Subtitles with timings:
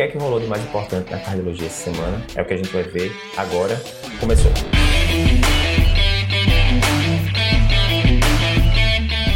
[0.00, 2.24] que é que rolou de mais importante na cardiologia essa semana?
[2.34, 3.78] É o que a gente vai ver agora.
[4.18, 4.50] Começou!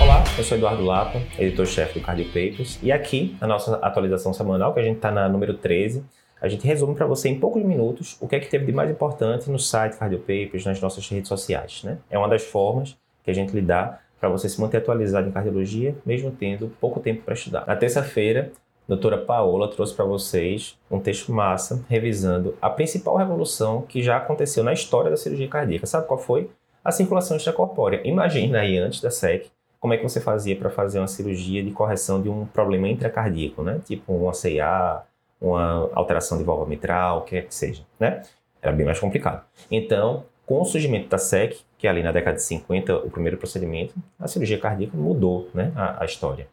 [0.00, 4.72] Olá, eu sou Eduardo Lapa, editor-chefe do Cardio Papers, e aqui, na nossa atualização semanal,
[4.72, 6.02] que a gente está na número 13,
[6.40, 8.90] a gente resume para você em poucos minutos o que é que teve de mais
[8.90, 11.82] importante no site Cardio Papers, nas nossas redes sociais.
[11.84, 11.98] Né?
[12.08, 15.30] É uma das formas que a gente lhe dá para você se manter atualizado em
[15.30, 17.66] cardiologia, mesmo tendo pouco tempo para estudar.
[17.66, 18.50] Na terça-feira,
[18.86, 24.62] doutora Paola trouxe para vocês um texto massa revisando a principal revolução que já aconteceu
[24.62, 25.86] na história da cirurgia cardíaca.
[25.86, 26.50] Sabe qual foi?
[26.84, 28.00] A circulação extracorpórea.
[28.04, 29.46] Imagina aí antes da SEC
[29.80, 33.62] como é que você fazia para fazer uma cirurgia de correção de um problema intracardíaco,
[33.62, 33.80] né?
[33.84, 35.02] Tipo uma CIA,
[35.38, 38.22] uma alteração de válvula mitral, o que quer que seja, né?
[38.62, 39.44] Era bem mais complicado.
[39.70, 43.94] Então, com o surgimento da SEC, que ali na década de 50 o primeiro procedimento,
[44.18, 46.48] a cirurgia cardíaca mudou né, a, a história.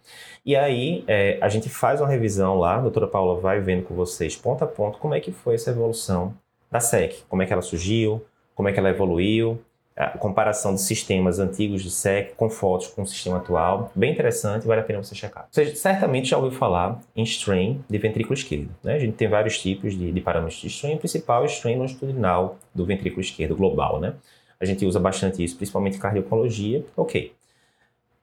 [0.46, 3.96] E aí é, a gente faz uma revisão lá, a doutora Paula vai vendo com
[3.96, 6.34] vocês ponto a ponto como é que foi essa evolução
[6.70, 8.22] da SEC, como é que ela surgiu,
[8.54, 9.58] como é que ela evoluiu,
[9.96, 14.68] a comparação de sistemas antigos de SEC com fotos com o sistema atual, bem interessante,
[14.68, 15.48] vale a pena você checar.
[15.50, 18.70] Você certamente já ouviu falar em strain de ventrículo esquerdo.
[18.84, 18.96] Né?
[18.96, 21.78] A gente tem vários tipos de, de parâmetros de strain, o principal é o strain
[21.78, 24.02] longitudinal do ventrículo esquerdo global.
[24.02, 24.14] Né?
[24.62, 26.86] A gente usa bastante isso, principalmente em cardiologia.
[26.96, 27.34] Ok.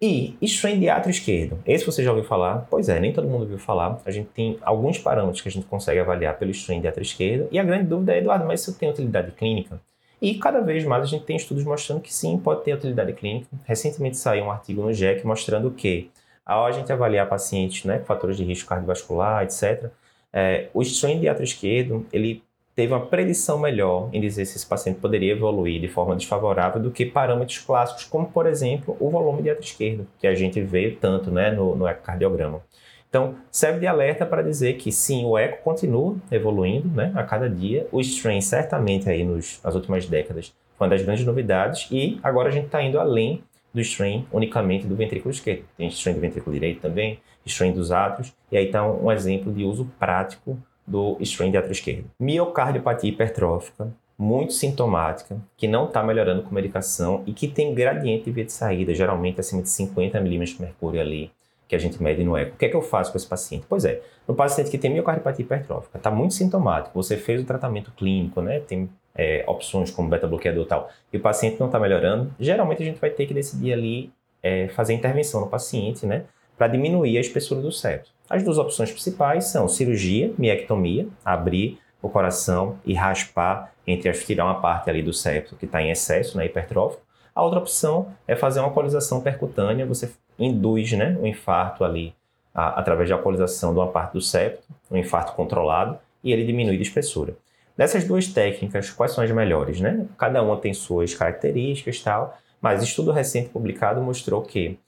[0.00, 0.36] E
[0.78, 1.58] de átrio esquerdo.
[1.66, 2.68] Esse você já ouviu falar?
[2.70, 4.00] Pois é, nem todo mundo ouviu falar.
[4.06, 6.52] A gente tem alguns parâmetros que a gente consegue avaliar pelo
[6.86, 7.48] átrio esquerdo.
[7.50, 9.80] E a grande dúvida é, Eduardo, mas isso tem utilidade clínica?
[10.22, 13.48] E cada vez mais a gente tem estudos mostrando que sim, pode ter utilidade clínica.
[13.64, 16.10] Recentemente saiu um artigo no JEC mostrando que,
[16.46, 19.90] ao a gente avaliar pacientes né, com fatores de risco cardiovascular, etc.,
[20.32, 20.82] é, o
[21.28, 22.42] átrio esquerdo, ele
[22.78, 26.92] teve uma predição melhor em dizer se esse paciente poderia evoluir de forma desfavorável do
[26.92, 30.92] que parâmetros clássicos, como, por exemplo, o volume de átrio esquerdo, que a gente vê
[30.92, 32.62] tanto né, no, no ecocardiograma.
[33.08, 37.50] Então, serve de alerta para dizer que sim, o eco continua evoluindo né, a cada
[37.50, 37.88] dia.
[37.90, 41.88] O strain, certamente, aí nos, nas últimas décadas, foi uma das grandes novidades.
[41.90, 43.42] E agora a gente está indo além
[43.74, 45.64] do strain unicamente do ventrículo esquerdo.
[45.76, 48.32] Tem strain do ventrículo direito também, strain dos átrios.
[48.52, 50.56] E aí está um, um exemplo de uso prático
[50.88, 52.10] do strain de átrio esquerdo.
[52.18, 58.32] Miocardiopatia hipertrófica, muito sintomática, que não está melhorando com medicação e que tem gradiente de
[58.32, 61.30] via de saída, geralmente acima de 50 milímetros de mercúrio ali
[61.68, 62.54] que a gente mede no eco.
[62.54, 63.66] O que é que eu faço com esse paciente?
[63.68, 67.92] Pois é, no paciente que tem miocardiopatia hipertrófica, está muito sintomático, você fez o tratamento
[67.92, 68.60] clínico, né?
[68.60, 72.86] Tem é, opções como beta-bloqueador e tal, e o paciente não está melhorando, geralmente a
[72.86, 74.10] gente vai ter que decidir ali
[74.42, 76.24] é, fazer intervenção no paciente, né?
[76.56, 78.10] Para diminuir a espessura do septo.
[78.28, 84.44] As duas opções principais são cirurgia, miectomia, abrir o coração e raspar entre as tirar
[84.44, 87.02] uma parte ali do septo que está em excesso, né, hipertrófico.
[87.34, 92.14] A outra opção é fazer uma alcoolização percutânea, você induz né, o infarto ali
[92.54, 96.76] a, através de alcoolização de uma parte do septo, um infarto controlado, e ele diminui
[96.76, 97.34] de espessura.
[97.76, 99.80] Dessas duas técnicas, quais são as melhores?
[99.80, 100.04] Né?
[100.18, 104.78] Cada uma tem suas características e tal, mas estudo recente publicado mostrou que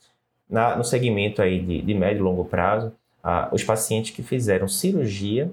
[0.49, 2.91] na, no segmento aí de, de médio e longo prazo,
[3.23, 5.51] ah, os pacientes que fizeram cirurgia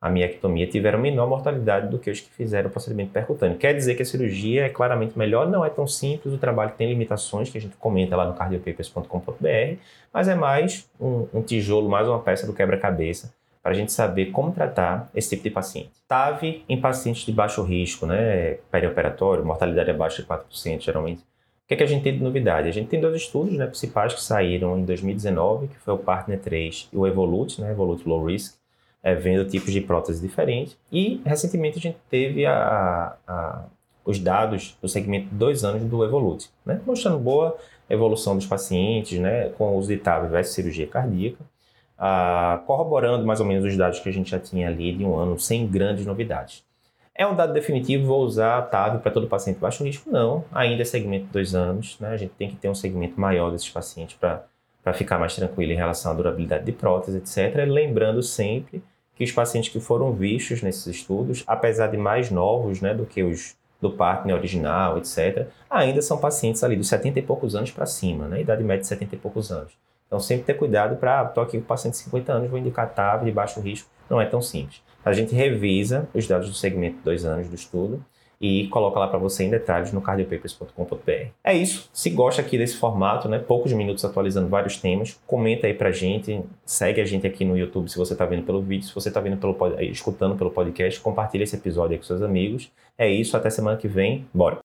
[0.00, 3.56] a miectomia tiveram menor mortalidade do que os que fizeram o procedimento percutâneo.
[3.56, 6.88] Quer dizer que a cirurgia é claramente melhor, não é tão simples, o trabalho tem
[6.88, 9.78] limitações que a gente comenta lá no cardiopapers.com.br,
[10.12, 14.26] mas é mais um, um tijolo, mais uma peça do quebra-cabeça para a gente saber
[14.26, 15.90] como tratar esse tipo de paciente.
[16.06, 21.24] TAV em pacientes de baixo risco, né, perioperatório, mortalidade abaixo de 4%, geralmente.
[21.66, 22.68] O que, é que a gente tem de novidade?
[22.68, 26.38] A gente tem dois estudos né, principais que saíram em 2019, que foi o Partner
[26.38, 28.54] 3 e o Evolute, né, Evolute Low Risk,
[29.02, 30.78] é, vendo tipos de próteses diferentes.
[30.92, 33.64] E recentemente a gente teve a, a,
[34.04, 36.80] os dados do segmento de dois anos do Evolute, né?
[36.86, 37.56] mostrando boa
[37.90, 39.48] evolução dos pacientes né?
[39.50, 41.44] com o uso de TAV versus cirurgia cardíaca,
[41.98, 45.16] ah, corroborando mais ou menos os dados que a gente já tinha ali de um
[45.16, 46.64] ano, sem grandes novidades.
[47.18, 50.10] É um dado definitivo, vou usar a TAV para todo paciente baixo risco?
[50.10, 52.10] Não, ainda é segmento de dois anos, né?
[52.10, 55.76] a gente tem que ter um segmento maior desses pacientes para ficar mais tranquilo em
[55.76, 57.66] relação à durabilidade de prótese, etc.
[57.66, 58.82] Lembrando sempre
[59.14, 63.22] que os pacientes que foram vistos nesses estudos, apesar de mais novos né, do que
[63.22, 67.86] os do partner original, etc., ainda são pacientes ali dos 70 e poucos anos para
[67.86, 69.72] cima, né, idade média de 70 e poucos anos.
[70.06, 72.94] Então, sempre ter cuidado para, estou aqui com o paciente de 50 anos, vou indicar
[72.94, 74.80] TAV de baixo risco, não é tão simples.
[75.04, 78.04] A gente revisa os dados do segmento de dois anos do estudo
[78.40, 81.28] e coloca lá para você em detalhes no cardiopapers.com.br.
[81.42, 81.88] É isso.
[81.92, 86.42] Se gosta aqui desse formato, né, poucos minutos atualizando vários temas, comenta aí pra gente,
[86.64, 89.20] segue a gente aqui no YouTube se você está vendo pelo vídeo, se você está
[89.20, 92.70] vendo pelo escutando pelo podcast, compartilha esse episódio aí com seus amigos.
[92.98, 94.26] É isso, até semana que vem.
[94.32, 94.54] Bora.